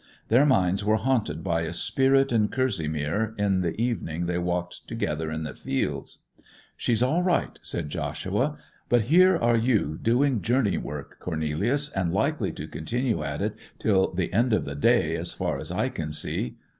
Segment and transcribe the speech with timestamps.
[0.29, 5.29] Their minds were haunted by a spirit in kerseymere in the evening they walked together
[5.29, 6.23] in the fields.
[6.75, 8.57] 'She's all right,' said Joshua.
[8.89, 14.11] 'But here are you doing journey work, Cornelius, and likely to continue at it till
[14.11, 16.55] the end of the day, as far as I can see.